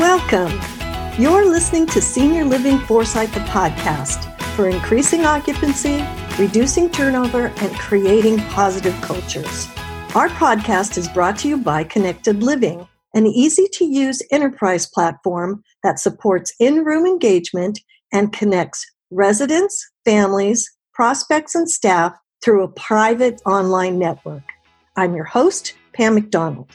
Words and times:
Welcome. 0.00 0.58
You're 1.20 1.44
listening 1.44 1.84
to 1.88 2.00
Senior 2.00 2.46
Living 2.46 2.78
Foresight, 2.78 3.34
the 3.34 3.40
podcast 3.40 4.34
for 4.54 4.66
increasing 4.66 5.26
occupancy, 5.26 6.02
reducing 6.38 6.88
turnover, 6.88 7.48
and 7.48 7.76
creating 7.76 8.38
positive 8.48 8.98
cultures. 9.02 9.68
Our 10.14 10.30
podcast 10.30 10.96
is 10.96 11.06
brought 11.06 11.36
to 11.40 11.48
you 11.48 11.58
by 11.58 11.84
Connected 11.84 12.42
Living, 12.42 12.88
an 13.12 13.26
easy 13.26 13.68
to 13.74 13.84
use 13.84 14.22
enterprise 14.30 14.86
platform 14.86 15.62
that 15.82 15.98
supports 15.98 16.54
in 16.58 16.82
room 16.82 17.04
engagement 17.04 17.78
and 18.10 18.32
connects 18.32 18.90
residents, 19.10 19.86
families, 20.06 20.66
prospects, 20.94 21.54
and 21.54 21.70
staff 21.70 22.14
through 22.42 22.62
a 22.62 22.68
private 22.68 23.42
online 23.44 23.98
network. 23.98 24.44
I'm 24.96 25.14
your 25.14 25.26
host, 25.26 25.74
Pam 25.92 26.14
McDonald. 26.14 26.74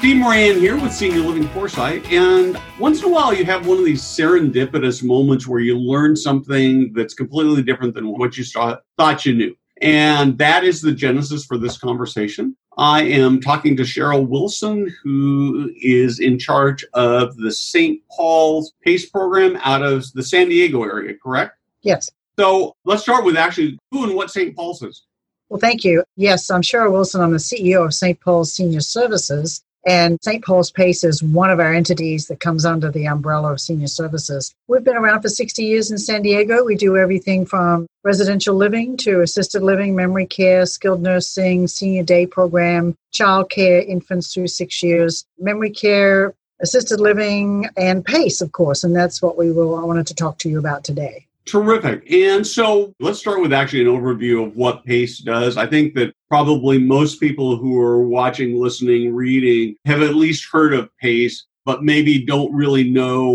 Steve 0.00 0.16
Moran 0.16 0.58
here 0.58 0.80
with 0.80 0.94
Senior 0.94 1.20
Living 1.20 1.46
Foresight. 1.48 2.10
And 2.10 2.58
once 2.78 3.00
in 3.00 3.04
a 3.04 3.08
while, 3.12 3.34
you 3.34 3.44
have 3.44 3.66
one 3.66 3.76
of 3.76 3.84
these 3.84 4.00
serendipitous 4.00 5.04
moments 5.04 5.46
where 5.46 5.60
you 5.60 5.76
learn 5.76 6.16
something 6.16 6.90
that's 6.94 7.12
completely 7.12 7.62
different 7.62 7.94
than 7.94 8.08
what 8.16 8.38
you 8.38 8.42
saw, 8.42 8.78
thought 8.96 9.26
you 9.26 9.34
knew. 9.34 9.54
And 9.82 10.38
that 10.38 10.64
is 10.64 10.80
the 10.80 10.92
genesis 10.92 11.44
for 11.44 11.58
this 11.58 11.76
conversation. 11.76 12.56
I 12.78 13.02
am 13.02 13.42
talking 13.42 13.76
to 13.76 13.82
Cheryl 13.82 14.26
Wilson, 14.26 14.90
who 15.04 15.70
is 15.76 16.18
in 16.18 16.38
charge 16.38 16.82
of 16.94 17.36
the 17.36 17.52
St. 17.52 18.00
Paul's 18.10 18.72
PACE 18.82 19.10
program 19.10 19.58
out 19.62 19.82
of 19.82 20.10
the 20.14 20.22
San 20.22 20.48
Diego 20.48 20.82
area, 20.82 21.14
correct? 21.22 21.58
Yes. 21.82 22.10
So 22.38 22.74
let's 22.86 23.02
start 23.02 23.26
with 23.26 23.36
actually 23.36 23.78
who 23.90 24.04
and 24.04 24.14
what 24.14 24.30
St. 24.30 24.56
Paul's 24.56 24.80
is. 24.82 25.04
Well, 25.50 25.60
thank 25.60 25.84
you. 25.84 26.04
Yes, 26.16 26.50
I'm 26.50 26.62
Cheryl 26.62 26.90
Wilson. 26.90 27.20
I'm 27.20 27.32
the 27.32 27.36
CEO 27.36 27.84
of 27.84 27.92
St. 27.92 28.18
Paul's 28.18 28.54
Senior 28.54 28.80
Services. 28.80 29.62
And 29.86 30.18
St. 30.22 30.44
Paul's 30.44 30.70
PACE 30.70 31.04
is 31.04 31.22
one 31.22 31.50
of 31.50 31.58
our 31.58 31.72
entities 31.72 32.26
that 32.26 32.40
comes 32.40 32.66
under 32.66 32.90
the 32.90 33.06
umbrella 33.06 33.52
of 33.52 33.60
senior 33.60 33.86
services. 33.86 34.54
We've 34.68 34.84
been 34.84 34.96
around 34.96 35.22
for 35.22 35.28
60 35.28 35.64
years 35.64 35.90
in 35.90 35.98
San 35.98 36.22
Diego. 36.22 36.64
We 36.64 36.76
do 36.76 36.96
everything 36.96 37.46
from 37.46 37.86
residential 38.04 38.54
living 38.54 38.96
to 38.98 39.22
assisted 39.22 39.62
living, 39.62 39.96
memory 39.96 40.26
care, 40.26 40.66
skilled 40.66 41.02
nursing, 41.02 41.66
senior 41.66 42.02
day 42.02 42.26
program, 42.26 42.94
child 43.12 43.50
care, 43.50 43.80
infants 43.80 44.34
through 44.34 44.48
six 44.48 44.82
years, 44.82 45.24
memory 45.38 45.70
care, 45.70 46.34
assisted 46.60 47.00
living, 47.00 47.66
and 47.76 48.04
PACE, 48.04 48.42
of 48.42 48.52
course. 48.52 48.84
And 48.84 48.94
that's 48.94 49.22
what 49.22 49.38
we 49.38 49.50
will, 49.50 49.76
I 49.76 49.84
wanted 49.84 50.06
to 50.08 50.14
talk 50.14 50.38
to 50.38 50.48
you 50.48 50.58
about 50.58 50.84
today. 50.84 51.26
Terrific. 51.46 52.10
And 52.12 52.46
so 52.46 52.94
let's 53.00 53.18
start 53.18 53.40
with 53.40 53.52
actually 53.52 53.80
an 53.80 53.88
overview 53.88 54.46
of 54.46 54.56
what 54.56 54.84
PACE 54.84 55.18
does. 55.18 55.56
I 55.56 55.66
think 55.66 55.94
that 55.94 56.14
probably 56.28 56.78
most 56.78 57.18
people 57.18 57.56
who 57.56 57.78
are 57.80 58.06
watching, 58.06 58.60
listening, 58.60 59.14
reading 59.14 59.76
have 59.84 60.02
at 60.02 60.14
least 60.14 60.46
heard 60.50 60.74
of 60.74 60.90
PACE, 60.98 61.46
but 61.64 61.82
maybe 61.82 62.24
don't 62.24 62.54
really 62.54 62.88
know 62.88 63.30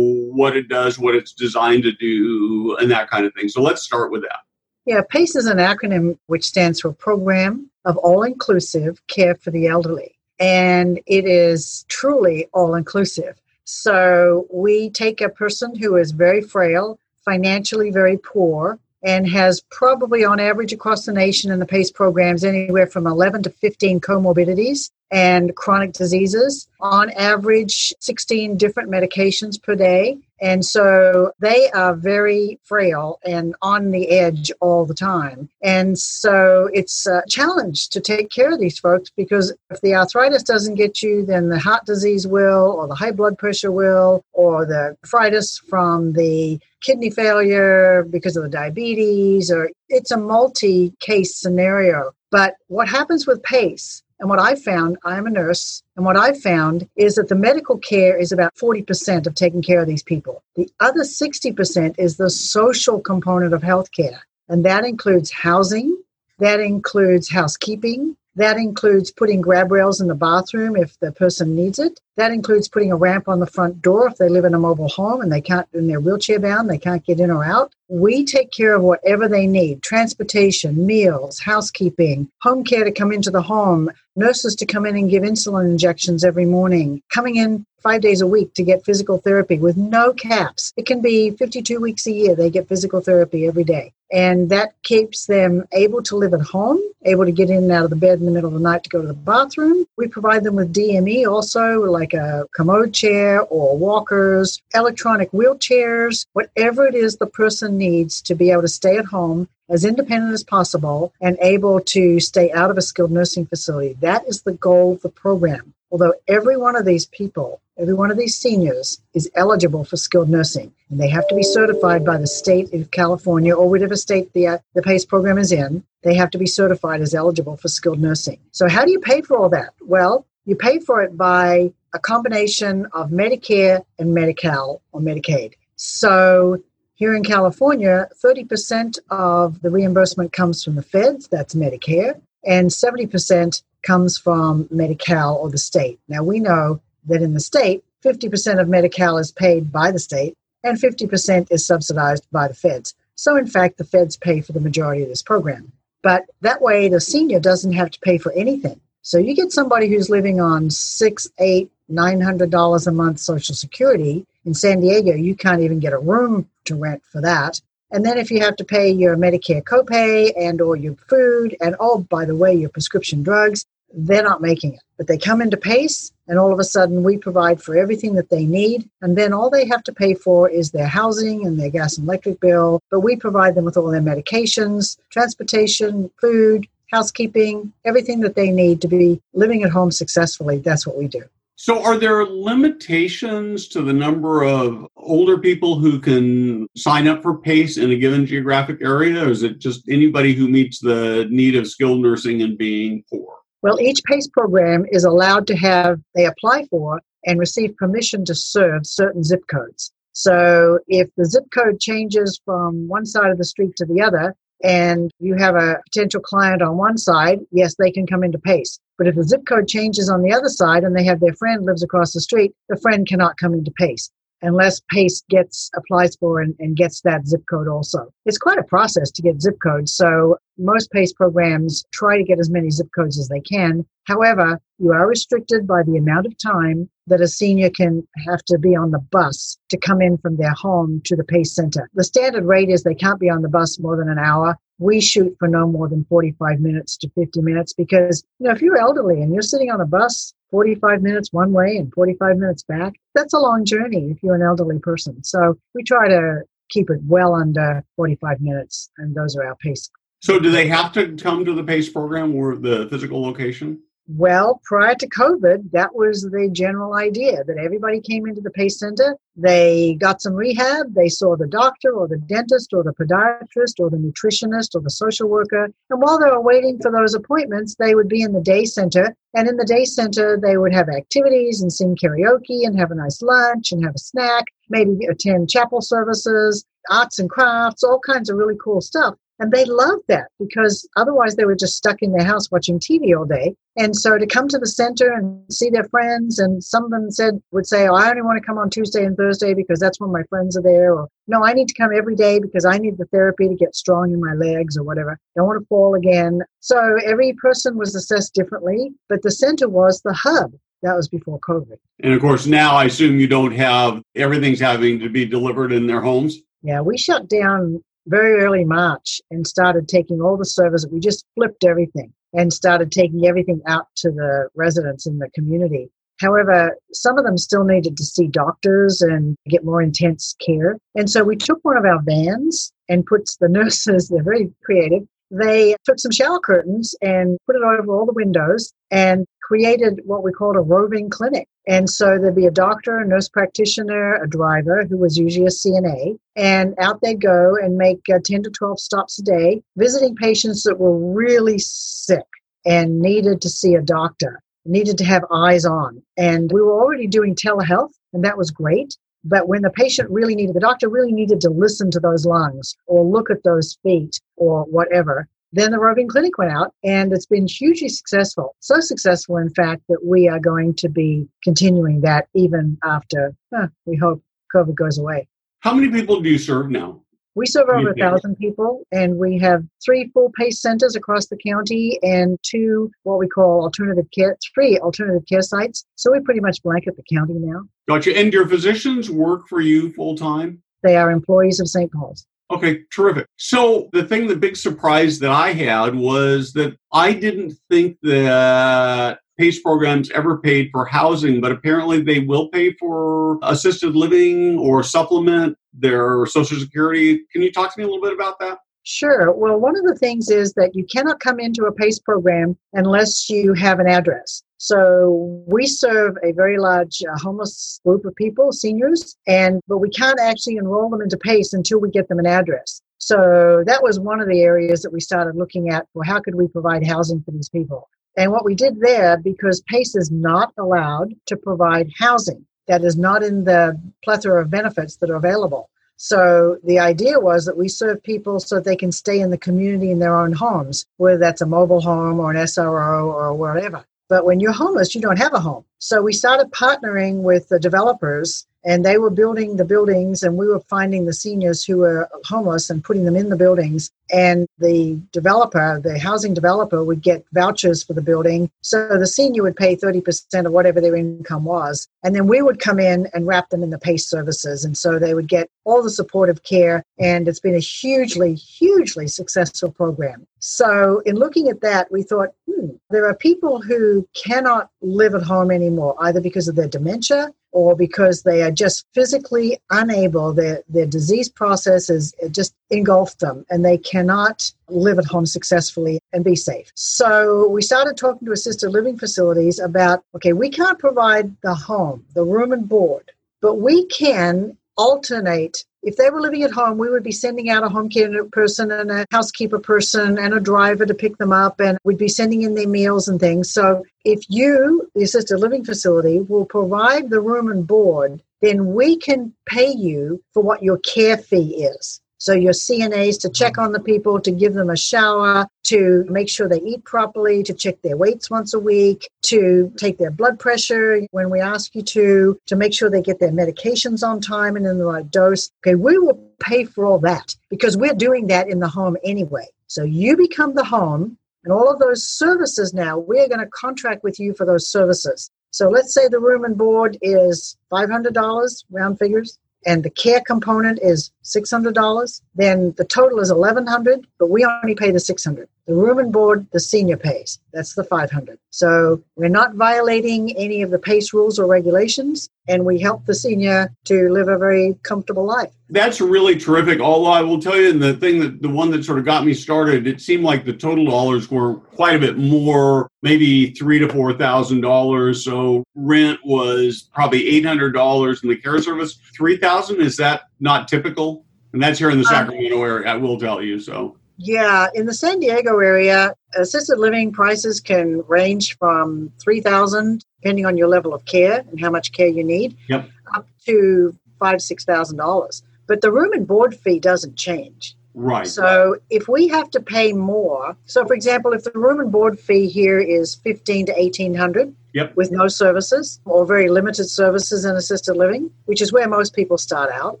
what 0.32 0.56
it 0.56 0.68
does, 0.68 0.98
what 0.98 1.14
it's 1.14 1.32
designed 1.32 1.82
to 1.84 1.92
do, 1.92 2.76
and 2.80 2.90
that 2.90 3.10
kind 3.10 3.26
of 3.26 3.34
thing. 3.34 3.48
So 3.48 3.62
let's 3.62 3.82
start 3.82 4.12
with 4.12 4.22
that. 4.22 4.40
Yeah, 4.84 5.02
PACE 5.08 5.36
is 5.36 5.46
an 5.46 5.58
acronym 5.58 6.18
which 6.26 6.44
stands 6.44 6.80
for 6.80 6.92
Program 6.92 7.70
of 7.84 7.96
All 7.98 8.22
Inclusive 8.22 9.04
Care 9.06 9.34
for 9.34 9.50
the 9.50 9.66
Elderly. 9.66 10.16
And 10.40 11.00
it 11.06 11.26
is 11.26 11.84
truly 11.88 12.48
all 12.52 12.74
inclusive. 12.74 13.40
So 13.64 14.46
we 14.50 14.88
take 14.88 15.20
a 15.20 15.28
person 15.28 15.74
who 15.74 15.96
is 15.96 16.12
very 16.12 16.40
frail, 16.40 16.98
financially 17.28 17.90
very 17.90 18.16
poor 18.16 18.78
and 19.02 19.28
has 19.28 19.60
probably 19.70 20.24
on 20.24 20.40
average 20.40 20.72
across 20.72 21.04
the 21.04 21.12
nation 21.12 21.50
in 21.50 21.58
the 21.58 21.66
PACE 21.66 21.90
programs 21.90 22.42
anywhere 22.42 22.86
from 22.86 23.06
11 23.06 23.42
to 23.42 23.50
15 23.50 24.00
comorbidities 24.00 24.90
and 25.10 25.54
chronic 25.56 25.92
diseases. 25.92 26.68
On 26.80 27.10
average, 27.10 27.92
16 28.00 28.56
different 28.56 28.90
medications 28.90 29.60
per 29.60 29.74
day. 29.74 30.18
And 30.40 30.64
so 30.64 31.32
they 31.40 31.68
are 31.70 31.94
very 31.94 32.60
frail 32.62 33.18
and 33.24 33.56
on 33.60 33.90
the 33.90 34.10
edge 34.10 34.52
all 34.60 34.86
the 34.86 34.94
time. 34.94 35.48
And 35.62 35.98
so 35.98 36.70
it's 36.72 37.06
a 37.06 37.24
challenge 37.28 37.88
to 37.88 38.00
take 38.00 38.30
care 38.30 38.52
of 38.52 38.60
these 38.60 38.78
folks 38.78 39.10
because 39.10 39.52
if 39.70 39.80
the 39.80 39.96
arthritis 39.96 40.44
doesn't 40.44 40.76
get 40.76 41.02
you, 41.02 41.24
then 41.24 41.48
the 41.48 41.58
heart 41.58 41.86
disease 41.86 42.26
will, 42.26 42.72
or 42.78 42.86
the 42.86 42.94
high 42.94 43.10
blood 43.10 43.36
pressure 43.36 43.72
will, 43.72 44.24
or 44.32 44.64
the 44.64 44.96
arthritis 45.02 45.58
from 45.58 46.12
the 46.12 46.60
kidney 46.80 47.10
failure 47.10 48.06
because 48.08 48.36
of 48.36 48.44
the 48.44 48.48
diabetes, 48.48 49.50
or 49.50 49.70
it's 49.88 50.12
a 50.12 50.16
multi 50.16 50.94
case 51.00 51.34
scenario. 51.34 52.12
But 52.30 52.54
what 52.68 52.88
happens 52.88 53.26
with 53.26 53.42
PACE 53.42 54.02
and 54.20 54.28
what 54.28 54.40
I 54.40 54.56
found, 54.56 54.98
I'm 55.04 55.26
a 55.26 55.30
nurse, 55.30 55.82
and 55.96 56.04
what 56.04 56.16
I 56.16 56.32
found 56.32 56.88
is 56.96 57.14
that 57.14 57.28
the 57.28 57.36
medical 57.36 57.78
care 57.78 58.16
is 58.16 58.32
about 58.32 58.56
40% 58.56 59.26
of 59.26 59.34
taking 59.34 59.62
care 59.62 59.80
of 59.80 59.86
these 59.86 60.02
people. 60.02 60.42
The 60.56 60.68
other 60.80 61.02
60% 61.02 61.94
is 61.98 62.16
the 62.16 62.30
social 62.30 63.00
component 63.00 63.54
of 63.54 63.62
healthcare, 63.62 64.18
and 64.48 64.64
that 64.64 64.84
includes 64.84 65.30
housing, 65.30 65.96
that 66.38 66.60
includes 66.60 67.30
housekeeping, 67.30 68.16
that 68.38 68.56
includes 68.56 69.10
putting 69.10 69.40
grab 69.40 69.72
rails 69.72 70.00
in 70.00 70.06
the 70.06 70.14
bathroom 70.14 70.76
if 70.76 70.96
the 71.00 71.10
person 71.10 71.56
needs 71.56 71.80
it. 71.80 71.98
That 72.16 72.30
includes 72.30 72.68
putting 72.68 72.92
a 72.92 72.96
ramp 72.96 73.28
on 73.28 73.40
the 73.40 73.48
front 73.48 73.82
door 73.82 74.06
if 74.06 74.16
they 74.16 74.28
live 74.28 74.44
in 74.44 74.54
a 74.54 74.60
mobile 74.60 74.88
home 74.88 75.22
and 75.22 75.32
they 75.32 75.40
can't, 75.40 75.66
and 75.72 75.90
they're 75.90 76.00
wheelchair 76.00 76.38
bound, 76.38 76.70
they 76.70 76.78
can't 76.78 77.04
get 77.04 77.18
in 77.18 77.32
or 77.32 77.44
out. 77.44 77.72
We 77.88 78.24
take 78.24 78.52
care 78.52 78.76
of 78.76 78.82
whatever 78.82 79.26
they 79.26 79.48
need 79.48 79.82
transportation, 79.82 80.86
meals, 80.86 81.40
housekeeping, 81.40 82.30
home 82.40 82.62
care 82.62 82.84
to 82.84 82.92
come 82.92 83.10
into 83.10 83.32
the 83.32 83.42
home, 83.42 83.90
nurses 84.14 84.54
to 84.56 84.66
come 84.66 84.86
in 84.86 84.96
and 84.96 85.10
give 85.10 85.24
insulin 85.24 85.68
injections 85.68 86.22
every 86.22 86.46
morning, 86.46 87.02
coming 87.12 87.36
in 87.36 87.66
five 87.82 88.02
days 88.02 88.20
a 88.20 88.26
week 88.26 88.54
to 88.54 88.62
get 88.62 88.84
physical 88.84 89.18
therapy 89.18 89.58
with 89.58 89.76
no 89.76 90.12
caps. 90.12 90.72
It 90.76 90.86
can 90.86 91.00
be 91.00 91.32
52 91.32 91.80
weeks 91.80 92.06
a 92.06 92.12
year, 92.12 92.36
they 92.36 92.50
get 92.50 92.68
physical 92.68 93.00
therapy 93.00 93.48
every 93.48 93.64
day. 93.64 93.92
And 94.10 94.48
that 94.50 94.72
keeps 94.82 95.26
them 95.26 95.66
able 95.72 96.02
to 96.04 96.16
live 96.16 96.32
at 96.32 96.40
home, 96.40 96.80
able 97.04 97.26
to 97.26 97.32
get 97.32 97.50
in 97.50 97.64
and 97.64 97.72
out 97.72 97.84
of 97.84 97.90
the 97.90 97.96
bed 97.96 98.18
in 98.18 98.24
the 98.24 98.30
middle 98.30 98.48
of 98.48 98.54
the 98.54 98.60
night 98.60 98.84
to 98.84 98.90
go 98.90 99.02
to 99.02 99.06
the 99.06 99.14
bathroom. 99.14 99.84
We 99.96 100.08
provide 100.08 100.44
them 100.44 100.56
with 100.56 100.72
DME 100.72 101.30
also, 101.30 101.84
like 101.84 102.14
a 102.14 102.46
commode 102.54 102.94
chair 102.94 103.42
or 103.42 103.76
walkers, 103.76 104.62
electronic 104.74 105.30
wheelchairs, 105.32 106.26
whatever 106.32 106.86
it 106.86 106.94
is 106.94 107.16
the 107.16 107.26
person 107.26 107.76
needs 107.76 108.22
to 108.22 108.34
be 108.34 108.50
able 108.50 108.62
to 108.62 108.68
stay 108.68 108.96
at 108.96 109.04
home 109.04 109.48
as 109.68 109.84
independent 109.84 110.32
as 110.32 110.42
possible 110.42 111.12
and 111.20 111.36
able 111.42 111.80
to 111.80 112.20
stay 112.20 112.50
out 112.52 112.70
of 112.70 112.78
a 112.78 112.82
skilled 112.82 113.10
nursing 113.10 113.46
facility. 113.46 113.94
That 114.00 114.26
is 114.26 114.42
the 114.42 114.52
goal 114.52 114.92
of 114.92 115.02
the 115.02 115.10
program. 115.10 115.74
Although 115.90 116.14
every 116.26 116.56
one 116.56 116.76
of 116.76 116.84
these 116.84 117.06
people, 117.06 117.60
every 117.78 117.94
one 117.94 118.10
of 118.10 118.18
these 118.18 118.36
seniors 118.36 119.00
is 119.14 119.30
eligible 119.34 119.84
for 119.84 119.96
skilled 119.96 120.28
nursing, 120.28 120.72
and 120.90 121.00
they 121.00 121.08
have 121.08 121.26
to 121.28 121.34
be 121.34 121.42
certified 121.42 122.04
by 122.04 122.18
the 122.18 122.26
state 122.26 122.72
of 122.74 122.90
California 122.90 123.54
or 123.54 123.70
whatever 123.70 123.96
state 123.96 124.32
the, 124.32 124.46
uh, 124.46 124.58
the 124.74 124.82
PACE 124.82 125.04
program 125.04 125.38
is 125.38 125.52
in, 125.52 125.84
they 126.02 126.14
have 126.14 126.30
to 126.30 126.38
be 126.38 126.46
certified 126.46 127.00
as 127.00 127.14
eligible 127.14 127.56
for 127.56 127.68
skilled 127.68 128.00
nursing. 128.00 128.38
So, 128.52 128.68
how 128.68 128.84
do 128.84 128.90
you 128.90 129.00
pay 129.00 129.22
for 129.22 129.36
all 129.36 129.48
that? 129.50 129.74
Well, 129.80 130.26
you 130.44 130.56
pay 130.56 130.78
for 130.80 131.02
it 131.02 131.16
by 131.16 131.72
a 131.94 131.98
combination 131.98 132.86
of 132.92 133.10
Medicare 133.10 133.84
and 133.98 134.14
Medi 134.14 134.34
Cal 134.34 134.82
or 134.92 135.00
Medicaid. 135.00 135.54
So, 135.76 136.62
here 136.94 137.14
in 137.14 137.22
California, 137.22 138.08
30% 138.24 138.98
of 139.10 139.62
the 139.62 139.70
reimbursement 139.70 140.32
comes 140.32 140.64
from 140.64 140.74
the 140.74 140.82
feds, 140.82 141.28
that's 141.28 141.54
Medicare, 141.54 142.20
and 142.44 142.70
70% 142.70 143.62
comes 143.82 144.18
from 144.18 144.66
Medi-Cal 144.70 145.36
or 145.36 145.50
the 145.50 145.58
state. 145.58 146.00
Now 146.08 146.24
we 146.24 146.40
know 146.40 146.80
that 147.08 147.22
in 147.22 147.34
the 147.34 147.40
state, 147.40 147.84
50% 148.04 148.60
of 148.60 148.68
Medi-Cal 148.68 149.18
is 149.18 149.32
paid 149.32 149.72
by 149.72 149.90
the 149.90 149.98
state 149.98 150.36
and 150.62 150.78
50% 150.78 151.48
is 151.50 151.66
subsidized 151.66 152.26
by 152.30 152.48
the 152.48 152.54
feds. 152.54 152.94
So 153.14 153.36
in 153.36 153.46
fact, 153.46 153.78
the 153.78 153.84
feds 153.84 154.16
pay 154.16 154.40
for 154.40 154.52
the 154.52 154.60
majority 154.60 155.02
of 155.02 155.08
this 155.08 155.22
program. 155.22 155.72
But 156.02 156.26
that 156.42 156.62
way 156.62 156.88
the 156.88 157.00
senior 157.00 157.40
doesn't 157.40 157.72
have 157.72 157.90
to 157.90 158.00
pay 158.00 158.18
for 158.18 158.32
anything. 158.32 158.80
So 159.02 159.18
you 159.18 159.34
get 159.34 159.52
somebody 159.52 159.88
who's 159.88 160.10
living 160.10 160.40
on 160.40 160.70
six, 160.70 161.28
eight, 161.38 161.70
nine 161.88 162.20
hundred 162.20 162.50
dollars 162.50 162.86
a 162.86 162.92
month 162.92 163.18
Social 163.18 163.54
Security 163.54 164.26
in 164.44 164.54
San 164.54 164.80
Diego. 164.80 165.14
You 165.14 165.34
can't 165.34 165.62
even 165.62 165.80
get 165.80 165.92
a 165.92 165.98
room 165.98 166.48
to 166.66 166.76
rent 166.76 167.02
for 167.10 167.20
that. 167.22 167.60
And 167.90 168.04
then 168.04 168.18
if 168.18 168.30
you 168.30 168.40
have 168.40 168.56
to 168.56 168.64
pay 168.64 168.90
your 168.90 169.16
Medicare 169.16 169.62
copay 169.62 170.32
and 170.38 170.60
or 170.60 170.76
your 170.76 170.94
food 171.08 171.56
and 171.60 171.74
oh 171.80 172.00
by 172.00 172.24
the 172.26 172.36
way 172.36 172.54
your 172.54 172.68
prescription 172.68 173.22
drugs, 173.22 173.64
they're 173.92 174.22
not 174.22 174.42
making 174.42 174.74
it. 174.74 174.80
But 174.96 175.06
they 175.06 175.18
come 175.18 175.40
into 175.40 175.56
PACE 175.56 176.12
and 176.26 176.38
all 176.38 176.52
of 176.52 176.58
a 176.58 176.64
sudden 176.64 177.02
we 177.02 177.16
provide 177.16 177.62
for 177.62 177.76
everything 177.76 178.14
that 178.14 178.30
they 178.30 178.44
need 178.44 178.88
and 179.00 179.16
then 179.16 179.32
all 179.32 179.50
they 179.50 179.66
have 179.66 179.82
to 179.84 179.92
pay 179.92 180.14
for 180.14 180.48
is 180.48 180.70
their 180.70 180.86
housing 180.86 181.46
and 181.46 181.58
their 181.58 181.70
gas 181.70 181.96
and 181.96 182.06
electric 182.06 182.40
bill, 182.40 182.80
but 182.90 183.00
we 183.00 183.16
provide 183.16 183.54
them 183.54 183.64
with 183.64 183.76
all 183.76 183.90
their 183.90 184.00
medications, 184.00 184.98
transportation, 185.10 186.10
food, 186.20 186.66
housekeeping, 186.90 187.72
everything 187.84 188.20
that 188.20 188.34
they 188.34 188.50
need 188.50 188.80
to 188.80 188.88
be 188.88 189.20
living 189.32 189.62
at 189.62 189.70
home 189.70 189.90
successfully. 189.90 190.58
That's 190.58 190.86
what 190.86 190.96
we 190.96 191.08
do. 191.08 191.24
So, 191.60 191.82
are 191.82 191.98
there 191.98 192.24
limitations 192.24 193.66
to 193.68 193.82
the 193.82 193.92
number 193.92 194.44
of 194.44 194.86
older 194.96 195.38
people 195.38 195.76
who 195.76 195.98
can 195.98 196.68
sign 196.76 197.08
up 197.08 197.20
for 197.20 197.36
PACE 197.36 197.78
in 197.78 197.90
a 197.90 197.96
given 197.96 198.26
geographic 198.26 198.78
area? 198.80 199.24
Or 199.24 199.30
is 199.30 199.42
it 199.42 199.58
just 199.58 199.88
anybody 199.88 200.34
who 200.34 200.46
meets 200.46 200.78
the 200.78 201.26
need 201.30 201.56
of 201.56 201.66
skilled 201.66 202.00
nursing 202.00 202.42
and 202.42 202.56
being 202.56 203.02
poor? 203.10 203.37
Well, 203.62 203.80
each 203.80 204.02
PACE 204.04 204.28
program 204.28 204.86
is 204.90 205.04
allowed 205.04 205.46
to 205.48 205.56
have, 205.56 206.00
they 206.14 206.26
apply 206.26 206.66
for 206.70 207.00
and 207.26 207.40
receive 207.40 207.76
permission 207.76 208.24
to 208.26 208.34
serve 208.34 208.86
certain 208.86 209.24
zip 209.24 209.42
codes. 209.50 209.92
So 210.12 210.78
if 210.86 211.08
the 211.16 211.24
zip 211.24 211.44
code 211.52 211.80
changes 211.80 212.40
from 212.44 212.86
one 212.88 213.04
side 213.04 213.30
of 213.30 213.38
the 213.38 213.44
street 213.44 213.74
to 213.76 213.86
the 213.86 214.00
other, 214.00 214.34
and 214.62 215.10
you 215.20 215.36
have 215.36 215.54
a 215.54 215.80
potential 215.84 216.20
client 216.20 216.62
on 216.62 216.76
one 216.76 216.98
side, 216.98 217.38
yes, 217.52 217.74
they 217.78 217.92
can 217.92 218.06
come 218.06 218.24
into 218.24 218.38
PACE. 218.38 218.80
But 218.96 219.06
if 219.06 219.14
the 219.14 219.22
zip 219.22 219.42
code 219.46 219.68
changes 219.68 220.08
on 220.08 220.22
the 220.22 220.32
other 220.32 220.48
side 220.48 220.82
and 220.82 220.96
they 220.96 221.04
have 221.04 221.20
their 221.20 221.34
friend 221.34 221.64
lives 221.64 221.82
across 221.82 222.12
the 222.12 222.20
street, 222.20 222.52
the 222.68 222.76
friend 222.76 223.06
cannot 223.06 223.36
come 223.38 223.54
into 223.54 223.70
PACE 223.78 224.10
unless 224.42 224.80
PACE 224.90 225.22
gets 225.28 225.70
applies 225.76 226.16
for 226.16 226.40
and, 226.40 226.54
and, 226.58 226.76
gets 226.76 227.00
that 227.02 227.26
zip 227.26 227.42
code 227.50 227.68
also. 227.68 228.12
It's 228.24 228.38
quite 228.38 228.58
a 228.58 228.62
process 228.64 229.10
to 229.12 229.22
get 229.22 229.42
zip 229.42 229.56
codes. 229.62 229.94
So 229.94 230.36
most 230.58 230.90
PACE 230.90 231.12
programs 231.12 231.84
try 231.92 232.18
to 232.18 232.24
get 232.24 232.38
as 232.38 232.50
many 232.50 232.70
zip 232.70 232.88
codes 232.94 233.18
as 233.18 233.28
they 233.28 233.40
can. 233.40 233.84
However, 234.06 234.60
you 234.78 234.92
are 234.92 235.06
restricted 235.06 235.66
by 235.66 235.82
the 235.82 235.96
amount 235.96 236.26
of 236.26 236.34
time 236.38 236.88
that 237.08 237.20
a 237.20 237.28
senior 237.28 237.70
can 237.70 238.06
have 238.26 238.42
to 238.44 238.58
be 238.58 238.76
on 238.76 238.90
the 238.90 239.00
bus 239.10 239.58
to 239.70 239.76
come 239.76 240.00
in 240.00 240.18
from 240.18 240.36
their 240.36 240.52
home 240.52 241.00
to 241.04 241.16
the 241.16 241.24
PACE 241.24 241.54
center. 241.54 241.88
The 241.94 242.04
standard 242.04 242.44
rate 242.44 242.68
is 242.68 242.82
they 242.82 242.94
can't 242.94 243.20
be 243.20 243.30
on 243.30 243.42
the 243.42 243.48
bus 243.48 243.78
more 243.78 243.96
than 243.96 244.08
an 244.08 244.18
hour. 244.18 244.56
We 244.78 245.00
shoot 245.00 245.34
for 245.38 245.48
no 245.48 245.66
more 245.66 245.88
than 245.88 246.04
45 246.08 246.60
minutes 246.60 246.96
to 246.98 247.10
50 247.10 247.42
minutes 247.42 247.72
because, 247.72 248.24
you 248.38 248.46
know, 248.46 248.54
if 248.54 248.62
you're 248.62 248.78
elderly 248.78 249.20
and 249.20 249.32
you're 249.32 249.42
sitting 249.42 249.70
on 249.70 249.80
a 249.80 249.86
bus 249.86 250.32
45 250.50 251.02
minutes 251.02 251.32
one 251.32 251.52
way 251.52 251.76
and 251.76 251.92
45 251.92 252.36
minutes 252.36 252.62
back, 252.62 252.94
that's 253.14 253.34
a 253.34 253.38
long 253.38 253.64
journey 253.64 254.10
if 254.10 254.22
you're 254.22 254.34
an 254.34 254.42
elderly 254.42 254.78
person. 254.78 255.22
So 255.22 255.58
we 255.74 255.82
try 255.82 256.08
to 256.08 256.42
keep 256.68 256.90
it 256.90 257.00
well 257.06 257.34
under 257.34 257.84
45 257.96 258.40
minutes, 258.40 258.90
and 258.98 259.14
those 259.14 259.36
are 259.36 259.44
our 259.44 259.56
pace. 259.56 259.90
So, 260.20 260.38
do 260.38 260.50
they 260.50 260.66
have 260.66 260.92
to 260.94 261.14
come 261.16 261.44
to 261.44 261.54
the 261.54 261.62
PACE 261.62 261.90
program 261.90 262.34
or 262.34 262.56
the 262.56 262.88
physical 262.88 263.22
location? 263.22 263.80
Well, 264.10 264.62
prior 264.64 264.94
to 264.94 265.06
COVID, 265.06 265.70
that 265.72 265.94
was 265.94 266.22
the 266.22 266.48
general 266.50 266.94
idea 266.94 267.44
that 267.44 267.58
everybody 267.58 268.00
came 268.00 268.26
into 268.26 268.40
the 268.40 268.50
PACE 268.50 268.78
Center, 268.78 269.18
they 269.36 269.98
got 270.00 270.22
some 270.22 270.32
rehab, 270.32 270.94
they 270.94 271.10
saw 271.10 271.36
the 271.36 271.46
doctor 271.46 271.92
or 271.92 272.08
the 272.08 272.16
dentist 272.16 272.72
or 272.72 272.82
the 272.82 272.94
podiatrist 272.94 273.78
or 273.78 273.90
the 273.90 273.98
nutritionist 273.98 274.74
or 274.74 274.80
the 274.80 274.88
social 274.88 275.28
worker. 275.28 275.68
And 275.90 276.00
while 276.00 276.18
they 276.18 276.30
were 276.30 276.40
waiting 276.40 276.78
for 276.80 276.90
those 276.90 277.14
appointments, 277.14 277.76
they 277.78 277.94
would 277.94 278.08
be 278.08 278.22
in 278.22 278.32
the 278.32 278.40
day 278.40 278.64
center. 278.64 279.14
And 279.34 279.46
in 279.46 279.58
the 279.58 279.66
day 279.66 279.84
center, 279.84 280.40
they 280.42 280.56
would 280.56 280.72
have 280.72 280.88
activities 280.88 281.60
and 281.60 281.70
sing 281.70 281.94
karaoke 281.94 282.64
and 282.64 282.78
have 282.78 282.90
a 282.90 282.94
nice 282.94 283.20
lunch 283.20 283.72
and 283.72 283.84
have 283.84 283.94
a 283.94 283.98
snack, 283.98 284.44
maybe 284.70 285.04
attend 285.04 285.50
chapel 285.50 285.82
services, 285.82 286.64
arts 286.90 287.18
and 287.18 287.28
crafts, 287.28 287.84
all 287.84 288.00
kinds 288.00 288.30
of 288.30 288.38
really 288.38 288.56
cool 288.56 288.80
stuff. 288.80 289.16
And 289.40 289.52
they 289.52 289.64
loved 289.64 290.02
that 290.08 290.28
because 290.38 290.88
otherwise 290.96 291.36
they 291.36 291.44
were 291.44 291.54
just 291.54 291.76
stuck 291.76 292.02
in 292.02 292.12
their 292.12 292.26
house 292.26 292.50
watching 292.50 292.80
TV 292.80 293.16
all 293.16 293.24
day. 293.24 293.54
And 293.76 293.94
so 293.94 294.18
to 294.18 294.26
come 294.26 294.48
to 294.48 294.58
the 294.58 294.66
center 294.66 295.12
and 295.12 295.40
see 295.52 295.70
their 295.70 295.84
friends, 295.84 296.40
and 296.40 296.62
some 296.62 296.84
of 296.84 296.90
them 296.90 297.10
said, 297.10 297.40
would 297.52 297.66
say, 297.66 297.86
Oh, 297.86 297.94
I 297.94 298.10
only 298.10 298.22
want 298.22 298.42
to 298.42 298.46
come 298.46 298.58
on 298.58 298.70
Tuesday 298.70 299.04
and 299.04 299.16
Thursday 299.16 299.54
because 299.54 299.78
that's 299.78 300.00
when 300.00 300.10
my 300.10 300.24
friends 300.24 300.56
are 300.56 300.62
there. 300.62 300.94
Or, 300.94 301.08
No, 301.28 301.44
I 301.44 301.52
need 301.52 301.68
to 301.68 301.74
come 301.74 301.90
every 301.96 302.16
day 302.16 302.40
because 302.40 302.64
I 302.64 302.78
need 302.78 302.98
the 302.98 303.06
therapy 303.06 303.48
to 303.48 303.54
get 303.54 303.76
strong 303.76 304.12
in 304.12 304.20
my 304.20 304.34
legs 304.34 304.76
or 304.76 304.82
whatever. 304.82 305.12
I 305.12 305.16
don't 305.36 305.46
want 305.46 305.60
to 305.62 305.66
fall 305.68 305.94
again. 305.94 306.40
So 306.58 306.98
every 307.04 307.32
person 307.34 307.78
was 307.78 307.94
assessed 307.94 308.34
differently, 308.34 308.90
but 309.08 309.22
the 309.22 309.30
center 309.30 309.68
was 309.68 310.00
the 310.02 310.12
hub. 310.12 310.52
That 310.82 310.94
was 310.94 311.08
before 311.08 311.40
COVID. 311.40 311.76
And 312.00 312.12
of 312.12 312.20
course, 312.20 312.46
now 312.46 312.74
I 312.74 312.84
assume 312.84 313.18
you 313.18 313.26
don't 313.26 313.52
have 313.52 314.02
everything's 314.14 314.60
having 314.60 315.00
to 315.00 315.08
be 315.08 315.24
delivered 315.24 315.72
in 315.72 315.86
their 315.86 316.00
homes. 316.00 316.38
Yeah, 316.62 316.80
we 316.80 316.98
shut 316.98 317.28
down 317.28 317.82
very 318.08 318.42
early 318.42 318.64
March 318.64 319.20
and 319.30 319.46
started 319.46 319.88
taking 319.88 320.20
all 320.20 320.36
the 320.36 320.44
servers. 320.44 320.86
We 320.90 321.00
just 321.00 321.24
flipped 321.34 321.64
everything 321.64 322.12
and 322.32 322.52
started 322.52 322.90
taking 322.90 323.26
everything 323.26 323.60
out 323.66 323.86
to 323.96 324.10
the 324.10 324.48
residents 324.54 325.06
in 325.06 325.18
the 325.18 325.30
community. 325.30 325.90
However, 326.20 326.76
some 326.92 327.16
of 327.16 327.24
them 327.24 327.38
still 327.38 327.64
needed 327.64 327.96
to 327.96 328.04
see 328.04 328.26
doctors 328.26 329.00
and 329.00 329.36
get 329.48 329.64
more 329.64 329.80
intense 329.80 330.34
care. 330.44 330.78
And 330.96 331.08
so 331.08 331.22
we 331.22 331.36
took 331.36 331.58
one 331.62 331.76
of 331.76 331.84
our 331.84 332.02
vans 332.02 332.72
and 332.88 333.06
put 333.06 333.30
the 333.40 333.48
nurses, 333.48 334.08
they're 334.08 334.22
very 334.22 334.50
creative, 334.64 335.06
they 335.30 335.76
took 335.84 335.98
some 335.98 336.10
shower 336.10 336.40
curtains 336.40 336.94
and 337.02 337.38
put 337.46 337.56
it 337.56 337.62
over 337.62 337.92
all 337.92 338.06
the 338.06 338.12
windows 338.12 338.72
and 338.90 339.26
created 339.48 340.02
what 340.04 340.22
we 340.22 340.30
called 340.30 340.56
a 340.56 340.60
roving 340.60 341.08
clinic. 341.08 341.48
And 341.66 341.88
so 341.88 342.18
there'd 342.18 342.34
be 342.36 342.46
a 342.46 342.50
doctor, 342.50 342.98
a 342.98 343.06
nurse 343.06 343.30
practitioner, 343.30 344.22
a 344.22 344.28
driver 344.28 344.84
who 344.84 344.98
was 344.98 345.16
usually 345.16 345.46
a 345.46 345.48
CNA, 345.48 346.18
and 346.36 346.74
out 346.78 347.00
they 347.00 347.14
go 347.14 347.56
and 347.56 347.78
make 347.78 348.00
uh, 348.12 348.18
10 348.22 348.42
to 348.42 348.50
12 348.50 348.78
stops 348.78 349.18
a 349.18 349.22
day, 349.22 349.62
visiting 349.76 350.14
patients 350.16 350.64
that 350.64 350.78
were 350.78 350.98
really 350.98 351.58
sick 351.58 352.26
and 352.66 353.00
needed 353.00 353.40
to 353.40 353.48
see 353.48 353.74
a 353.74 353.80
doctor, 353.80 354.42
needed 354.66 354.98
to 354.98 355.04
have 355.04 355.24
eyes 355.32 355.64
on. 355.64 356.02
And 356.18 356.50
we 356.52 356.60
were 356.60 356.78
already 356.82 357.06
doing 357.06 357.34
telehealth, 357.34 357.92
and 358.12 358.22
that 358.24 358.36
was 358.36 358.50
great. 358.50 358.98
But 359.24 359.48
when 359.48 359.62
the 359.62 359.70
patient 359.70 360.10
really 360.10 360.34
needed, 360.34 360.54
the 360.54 360.60
doctor 360.60 360.90
really 360.90 361.12
needed 361.12 361.40
to 361.40 361.50
listen 361.50 361.90
to 361.92 362.00
those 362.00 362.26
lungs 362.26 362.76
or 362.86 363.02
look 363.04 363.30
at 363.30 363.42
those 363.44 363.78
feet 363.82 364.20
or 364.36 364.64
whatever, 364.64 365.26
then 365.52 365.70
the 365.70 365.78
roving 365.78 366.08
clinic 366.08 366.36
went 366.38 366.52
out 366.52 366.74
and 366.84 367.12
it's 367.12 367.26
been 367.26 367.46
hugely 367.46 367.88
successful. 367.88 368.56
So 368.60 368.80
successful, 368.80 369.38
in 369.38 369.50
fact, 369.54 369.82
that 369.88 370.04
we 370.04 370.28
are 370.28 370.40
going 370.40 370.74
to 370.74 370.88
be 370.88 371.28
continuing 371.42 372.02
that 372.02 372.28
even 372.34 372.78
after, 372.84 373.34
huh, 373.54 373.68
we 373.86 373.96
hope 373.96 374.22
COVID 374.54 374.74
goes 374.74 374.98
away. 374.98 375.28
How 375.60 375.74
many 375.74 375.90
people 375.90 376.20
do 376.20 376.28
you 376.28 376.38
serve 376.38 376.70
now? 376.70 377.02
We 377.34 377.46
serve 377.46 377.68
over 377.68 377.90
a 377.90 377.94
thousand 377.94 378.36
people, 378.36 378.82
and 378.90 379.16
we 379.16 379.38
have 379.38 379.62
three 379.84 380.10
full 380.12 380.32
PACE 380.36 380.60
centers 380.60 380.96
across 380.96 381.26
the 381.26 381.36
county 381.36 381.96
and 382.02 382.36
two 382.42 382.90
what 383.04 383.20
we 383.20 383.28
call 383.28 383.62
alternative 383.62 384.06
care, 384.12 384.36
three 384.52 384.76
alternative 384.78 385.22
care 385.28 385.42
sites. 385.42 385.84
So 385.94 386.10
we 386.10 386.18
pretty 386.18 386.40
much 386.40 386.60
blanket 386.64 386.96
the 386.96 387.04
county 387.16 387.34
now. 387.36 387.62
Gotcha. 387.86 388.16
And 388.16 388.32
your 388.32 388.48
physicians 388.48 389.08
work 389.08 389.46
for 389.46 389.60
you 389.60 389.92
full 389.92 390.16
time? 390.16 390.60
They 390.82 390.96
are 390.96 391.12
employees 391.12 391.60
of 391.60 391.68
St. 391.68 391.92
Paul's. 391.92 392.26
Okay, 392.50 392.84
terrific. 392.94 393.26
So 393.36 393.88
the 393.92 394.04
thing, 394.04 394.26
the 394.26 394.36
big 394.36 394.56
surprise 394.56 395.18
that 395.18 395.30
I 395.30 395.52
had 395.52 395.94
was 395.94 396.52
that 396.54 396.76
I 396.92 397.12
didn't 397.12 397.52
think 397.70 397.98
that 398.02 399.18
PACE 399.38 399.60
programs 399.60 400.10
ever 400.12 400.38
paid 400.38 400.70
for 400.72 400.86
housing, 400.86 401.40
but 401.40 401.52
apparently 401.52 402.00
they 402.00 402.20
will 402.20 402.48
pay 402.48 402.72
for 402.72 403.38
assisted 403.42 403.94
living 403.94 404.58
or 404.58 404.82
supplement 404.82 405.56
their 405.74 406.24
Social 406.26 406.58
Security. 406.58 407.20
Can 407.30 407.42
you 407.42 407.52
talk 407.52 407.74
to 407.74 407.78
me 407.80 407.84
a 407.84 407.86
little 407.86 408.02
bit 408.02 408.14
about 408.14 408.38
that? 408.40 408.58
Sure. 408.82 409.30
Well, 409.32 409.58
one 409.60 409.76
of 409.76 409.84
the 409.84 409.96
things 409.96 410.30
is 410.30 410.54
that 410.54 410.74
you 410.74 410.86
cannot 410.86 411.20
come 411.20 411.38
into 411.38 411.66
a 411.66 411.72
PACE 411.72 411.98
program 411.98 412.56
unless 412.72 413.28
you 413.28 413.52
have 413.52 413.78
an 413.78 413.86
address. 413.86 414.42
So 414.58 415.44
we 415.46 415.66
serve 415.66 416.16
a 416.24 416.32
very 416.32 416.58
large 416.58 417.00
uh, 417.02 417.16
homeless 417.18 417.80
group 417.86 418.04
of 418.04 418.14
people, 418.16 418.52
seniors, 418.52 419.16
and 419.26 419.60
but 419.68 419.78
we 419.78 419.88
can't 419.88 420.18
actually 420.20 420.56
enroll 420.56 420.90
them 420.90 421.00
into 421.00 421.16
PACE 421.16 421.52
until 421.52 421.78
we 421.78 421.90
get 421.90 422.08
them 422.08 422.18
an 422.18 422.26
address. 422.26 422.82
So 422.98 423.62
that 423.66 423.82
was 423.82 424.00
one 424.00 424.20
of 424.20 424.28
the 424.28 424.42
areas 424.42 424.82
that 424.82 424.92
we 424.92 425.00
started 425.00 425.36
looking 425.36 425.70
at 425.70 425.86
for 425.92 426.02
how 426.02 426.18
could 426.20 426.34
we 426.34 426.48
provide 426.48 426.84
housing 426.84 427.22
for 427.22 427.30
these 427.30 427.48
people. 427.48 427.88
And 428.16 428.32
what 428.32 428.44
we 428.44 428.56
did 428.56 428.80
there, 428.80 429.16
because 429.16 429.62
PACE 429.68 429.94
is 429.94 430.10
not 430.10 430.52
allowed 430.58 431.14
to 431.26 431.36
provide 431.36 431.92
housing, 431.96 432.44
that 432.66 432.82
is 432.82 432.96
not 432.96 433.22
in 433.22 433.44
the 433.44 433.80
plethora 434.02 434.42
of 434.42 434.50
benefits 434.50 434.96
that 434.96 435.08
are 435.08 435.16
available. 435.16 435.70
So 435.98 436.58
the 436.64 436.80
idea 436.80 437.20
was 437.20 437.44
that 437.44 437.56
we 437.56 437.68
serve 437.68 438.02
people 438.02 438.40
so 438.40 438.58
they 438.58 438.76
can 438.76 438.90
stay 438.90 439.20
in 439.20 439.30
the 439.30 439.38
community 439.38 439.92
in 439.92 440.00
their 440.00 440.16
own 440.16 440.32
homes, 440.32 440.84
whether 440.96 441.18
that's 441.18 441.40
a 441.40 441.46
mobile 441.46 441.80
home 441.80 442.18
or 442.18 442.32
an 442.32 442.36
SRO 442.36 443.06
or 443.06 443.34
wherever. 443.34 443.84
But 444.08 444.24
when 444.24 444.40
you're 444.40 444.52
homeless, 444.52 444.94
you 444.94 445.00
don't 445.00 445.18
have 445.18 445.34
a 445.34 445.40
home. 445.40 445.64
So 445.78 446.02
we 446.02 446.12
started 446.12 446.50
partnering 446.50 447.22
with 447.22 447.48
the 447.48 447.60
developers 447.60 448.46
and 448.64 448.84
they 448.84 448.98
were 448.98 449.10
building 449.10 449.56
the 449.56 449.64
buildings 449.64 450.22
and 450.22 450.36
we 450.36 450.46
were 450.46 450.60
finding 450.60 451.06
the 451.06 451.12
seniors 451.12 451.64
who 451.64 451.78
were 451.78 452.08
homeless 452.24 452.70
and 452.70 452.82
putting 452.82 453.04
them 453.04 453.16
in 453.16 453.28
the 453.28 453.36
buildings. 453.36 453.90
And 454.10 454.46
the 454.58 454.98
developer 455.12 455.80
the 455.80 455.98
housing 455.98 456.34
developer 456.34 456.82
would 456.82 457.02
get 457.02 457.24
vouchers 457.32 457.84
for 457.84 457.92
the 457.92 458.02
building. 458.02 458.50
So 458.62 458.98
the 458.98 459.06
senior 459.06 459.42
would 459.42 459.56
pay 459.56 459.76
30% 459.76 460.46
of 460.46 460.52
whatever 460.52 460.80
their 460.80 460.96
income 460.96 461.44
was. 461.44 461.86
And 462.02 462.14
then 462.14 462.26
we 462.26 462.42
would 462.42 462.58
come 462.58 462.80
in 462.80 463.08
and 463.12 463.26
wrap 463.26 463.50
them 463.50 463.62
in 463.62 463.70
the 463.70 463.78
pace 463.78 464.08
services. 464.08 464.64
And 464.64 464.76
so 464.76 464.98
they 464.98 465.14
would 465.14 465.28
get 465.28 465.50
all 465.64 465.82
the 465.82 465.90
supportive 465.90 466.42
care. 466.42 466.82
And 466.98 467.28
it's 467.28 467.40
been 467.40 467.54
a 467.54 467.60
hugely 467.60 468.34
hugely 468.34 469.08
successful 469.08 469.70
program. 469.70 470.26
So 470.40 471.00
in 471.04 471.16
looking 471.16 471.48
at 471.48 471.60
that 471.60 471.92
we 471.92 472.02
thought 472.02 472.30
hmm, 472.48 472.70
there 472.90 473.06
are 473.06 473.14
people 473.14 473.60
who 473.60 474.08
cannot 474.14 474.70
live 474.80 475.14
at 475.14 475.22
home 475.22 475.50
anymore 475.50 475.94
either 476.00 476.20
because 476.20 476.48
of 476.48 476.56
their 476.56 476.68
dementia 476.68 477.32
or 477.52 477.74
because 477.74 478.22
they 478.22 478.42
are 478.42 478.50
just 478.50 478.86
physically 478.94 479.58
unable, 479.70 480.32
their, 480.32 480.62
their 480.68 480.86
disease 480.86 481.28
process 481.28 481.88
is 481.88 482.14
just 482.30 482.54
engulfed 482.70 483.20
them 483.20 483.44
and 483.50 483.64
they 483.64 483.78
cannot 483.78 484.50
live 484.68 484.98
at 484.98 485.06
home 485.06 485.26
successfully 485.26 486.00
and 486.12 486.24
be 486.24 486.36
safe. 486.36 486.70
So 486.74 487.48
we 487.48 487.62
started 487.62 487.96
talking 487.96 488.26
to 488.26 488.32
assisted 488.32 488.70
living 488.70 488.98
facilities 488.98 489.58
about 489.58 490.04
okay, 490.14 490.32
we 490.32 490.50
can't 490.50 490.78
provide 490.78 491.34
the 491.42 491.54
home, 491.54 492.04
the 492.14 492.24
room 492.24 492.52
and 492.52 492.68
board, 492.68 493.12
but 493.40 493.56
we 493.56 493.86
can 493.86 494.56
alternate 494.76 495.64
if 495.82 495.96
they 495.96 496.10
were 496.10 496.20
living 496.20 496.42
at 496.42 496.50
home, 496.50 496.78
we 496.78 496.90
would 496.90 497.02
be 497.02 497.12
sending 497.12 497.50
out 497.50 497.64
a 497.64 497.68
home 497.68 497.88
care 497.88 498.24
person 498.24 498.70
and 498.70 498.90
a 498.90 499.06
housekeeper 499.10 499.58
person 499.58 500.18
and 500.18 500.34
a 500.34 500.40
driver 500.40 500.84
to 500.84 500.94
pick 500.94 501.16
them 501.18 501.32
up, 501.32 501.60
and 501.60 501.78
we'd 501.84 501.98
be 501.98 502.08
sending 502.08 502.42
in 502.42 502.54
their 502.54 502.68
meals 502.68 503.08
and 503.08 503.20
things. 503.20 503.52
So 503.52 503.84
if 504.04 504.20
you, 504.28 504.90
the 504.94 505.04
assisted 505.04 505.38
living 505.38 505.64
facility, 505.64 506.20
will 506.20 506.44
provide 506.44 507.10
the 507.10 507.20
room 507.20 507.50
and 507.50 507.66
board, 507.66 508.22
then 508.40 508.74
we 508.74 508.96
can 508.96 509.32
pay 509.46 509.70
you 509.70 510.22
for 510.32 510.42
what 510.42 510.62
your 510.62 510.78
care 510.78 511.16
fee 511.16 511.64
is. 511.64 512.00
So 512.18 512.32
your 512.32 512.52
CNAs 512.52 513.20
to 513.20 513.28
check 513.28 513.58
on 513.58 513.72
the 513.72 513.80
people, 513.80 514.20
to 514.20 514.30
give 514.30 514.54
them 514.54 514.70
a 514.70 514.76
shower, 514.76 515.46
to 515.64 516.04
make 516.08 516.28
sure 516.28 516.48
they 516.48 516.60
eat 516.60 516.84
properly, 516.84 517.42
to 517.44 517.54
check 517.54 517.80
their 517.82 517.96
weights 517.96 518.28
once 518.28 518.54
a 518.54 518.58
week, 518.58 519.08
to 519.22 519.72
take 519.76 519.98
their 519.98 520.10
blood 520.10 520.38
pressure 520.38 521.00
when 521.12 521.30
we 521.30 521.40
ask 521.40 521.74
you 521.74 521.82
to, 521.82 522.38
to 522.46 522.56
make 522.56 522.74
sure 522.74 522.90
they 522.90 523.02
get 523.02 523.20
their 523.20 523.30
medications 523.30 524.06
on 524.06 524.20
time 524.20 524.56
and 524.56 524.66
in 524.66 524.78
the 524.78 524.84
right 524.84 525.10
dose. 525.10 525.50
Okay, 525.64 525.76
we 525.76 525.96
will 525.96 526.20
pay 526.40 526.64
for 526.64 526.84
all 526.84 526.98
that 526.98 527.36
because 527.50 527.76
we're 527.76 527.94
doing 527.94 528.26
that 528.26 528.48
in 528.48 528.58
the 528.58 528.68
home 528.68 528.96
anyway. 529.04 529.46
So 529.68 529.84
you 529.84 530.16
become 530.16 530.54
the 530.54 530.64
home 530.64 531.16
and 531.44 531.52
all 531.52 531.72
of 531.72 531.78
those 531.78 532.06
services 532.06 532.74
now, 532.74 532.98
we're 532.98 533.28
going 533.28 533.40
to 533.40 533.46
contract 533.46 534.02
with 534.02 534.18
you 534.18 534.34
for 534.34 534.44
those 534.44 534.68
services. 534.68 535.30
So 535.50 535.70
let's 535.70 535.94
say 535.94 536.08
the 536.08 536.20
room 536.20 536.44
and 536.44 536.58
board 536.58 536.98
is 537.00 537.56
$500 537.72 538.64
round 538.70 538.98
figures 538.98 539.38
and 539.66 539.82
the 539.82 539.90
care 539.90 540.20
component 540.20 540.78
is 540.82 541.10
$600, 541.24 542.20
then 542.34 542.74
the 542.76 542.84
total 542.84 543.20
is 543.20 543.32
1100 543.32 544.06
but 544.18 544.30
we 544.30 544.44
only 544.44 544.74
pay 544.74 544.90
the 544.90 545.00
600 545.00 545.48
The 545.68 545.74
room 545.74 545.98
and 545.98 546.10
board, 546.10 546.46
the 546.54 546.60
senior 546.60 546.96
pays. 546.96 547.38
That's 547.52 547.74
the 547.74 547.84
500 547.84 548.38
So 548.48 549.02
we're 549.16 549.28
not 549.28 549.54
violating 549.54 550.34
any 550.34 550.62
of 550.62 550.70
the 550.70 550.78
PACE 550.78 551.12
rules 551.12 551.38
or 551.38 551.46
regulations, 551.46 552.30
and 552.48 552.64
we 552.64 552.80
help 552.80 553.04
the 553.04 553.14
senior 553.14 553.70
to 553.84 554.08
live 554.08 554.28
a 554.28 554.38
very 554.38 554.78
comfortable 554.82 555.26
life. 555.26 555.52
That's 555.68 556.00
really 556.00 556.38
terrific. 556.38 556.80
Although 556.80 557.10
I 557.10 557.20
will 557.20 557.38
tell 557.38 557.54
you, 557.54 557.68
and 557.68 557.82
the 557.82 557.92
thing 557.92 558.18
that 558.20 558.40
the 558.40 558.48
one 558.48 558.70
that 558.70 558.82
sort 558.82 558.98
of 558.98 559.04
got 559.04 559.26
me 559.26 559.34
started, 559.34 559.86
it 559.86 560.00
seemed 560.00 560.24
like 560.24 560.46
the 560.46 560.54
total 560.54 560.86
dollars 560.86 561.30
were 561.30 561.56
quite 561.56 561.96
a 561.96 561.98
bit 561.98 562.16
more, 562.16 562.88
maybe 563.02 563.50
three 563.50 563.78
to 563.78 563.90
four 563.90 564.14
thousand 564.14 564.62
dollars. 564.62 565.22
So 565.22 565.64
rent 565.74 566.18
was 566.24 566.88
probably 566.94 567.28
eight 567.28 567.44
hundred 567.44 567.72
dollars, 567.72 568.22
and 568.22 568.30
the 568.30 568.36
care 568.36 568.62
service 568.62 568.98
three 569.14 569.36
thousand. 569.36 569.82
Is 569.82 569.98
that 569.98 570.22
not 570.40 570.66
typical? 570.66 571.26
And 571.52 571.62
that's 571.62 571.78
here 571.78 571.90
in 571.90 571.98
the 571.98 572.08
um, 572.08 572.14
Sacramento 572.14 572.62
area. 572.62 572.88
I 572.90 572.96
will 572.96 573.18
tell 573.18 573.42
you 573.42 573.60
so. 573.60 573.97
Yeah, 574.18 574.66
in 574.74 574.86
the 574.86 574.94
San 574.94 575.20
Diego 575.20 575.58
area, 575.60 576.12
assisted 576.34 576.78
living 576.78 577.12
prices 577.12 577.60
can 577.60 578.02
range 578.08 578.58
from 578.58 579.12
three 579.20 579.40
thousand, 579.40 580.04
depending 580.20 580.44
on 580.44 580.56
your 580.56 580.66
level 580.66 580.92
of 580.92 581.04
care 581.04 581.44
and 581.50 581.60
how 581.60 581.70
much 581.70 581.92
care 581.92 582.08
you 582.08 582.24
need, 582.24 582.56
yep. 582.68 582.88
up 583.14 583.26
to 583.46 583.96
five 584.18 584.42
six 584.42 584.64
thousand 584.64 584.96
dollars. 584.96 585.44
But 585.68 585.82
the 585.82 585.92
room 585.92 586.12
and 586.12 586.26
board 586.26 586.56
fee 586.56 586.80
doesn't 586.80 587.16
change. 587.16 587.76
Right. 587.94 588.26
So 588.26 588.78
if 588.90 589.08
we 589.08 589.28
have 589.28 589.50
to 589.50 589.60
pay 589.60 589.92
more, 589.92 590.56
so 590.66 590.84
for 590.84 590.94
example, 590.94 591.32
if 591.32 591.44
the 591.44 591.52
room 591.54 591.78
and 591.78 591.92
board 591.92 592.18
fee 592.18 592.48
here 592.48 592.80
is 592.80 593.14
fifteen 593.14 593.66
to 593.66 593.80
eighteen 593.80 594.14
hundred, 594.14 594.52
yep. 594.72 594.94
with 594.96 595.10
no 595.10 595.28
services 595.28 596.00
or 596.04 596.26
very 596.26 596.48
limited 596.48 596.88
services 596.88 597.44
in 597.44 597.56
assisted 597.56 597.96
living, 597.96 598.30
which 598.46 598.62
is 598.62 598.72
where 598.72 598.88
most 598.88 599.14
people 599.14 599.38
start 599.38 599.70
out. 599.70 600.00